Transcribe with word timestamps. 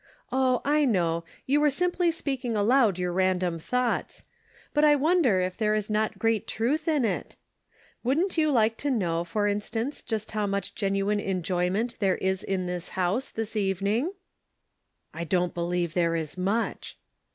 "Oh, 0.31 0.61
I 0.65 0.83
know; 0.83 1.25
you 1.45 1.61
were 1.61 1.69
simply 1.69 2.09
speaking 2.09 2.55
aloud 2.55 2.97
your 2.97 3.13
random 3.13 3.59
thoughts. 3.59 4.25
But 4.73 4.83
I 4.83 4.95
wonder 4.95 5.41
if 5.41 5.57
there 5.57 5.75
is 5.75 5.91
not 5.91 6.17
great 6.17 6.47
truth 6.47 6.87
in 6.87 7.05
it? 7.05 7.35
Wouldn't 8.03 8.35
you 8.35 8.49
like 8.51 8.77
to 8.77 8.89
know, 8.89 9.23
for 9.23 9.47
instance, 9.47 10.01
just 10.01 10.31
ho\v 10.31 10.47
much 10.49 10.73
genuine 10.73 11.19
enjoyment 11.19 11.97
there 11.99 12.17
is 12.17 12.41
in 12.43 12.65
this 12.65 12.89
house 12.97 13.29
this 13.29 13.55
evening?"" 13.55 14.11
I 15.13 15.23
don't 15.23 15.53
believe 15.53 15.93
there 15.93 16.15
is 16.15 16.35
much." 16.35 16.97